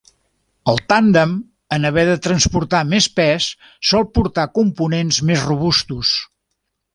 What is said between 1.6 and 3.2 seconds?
en haver de transportar més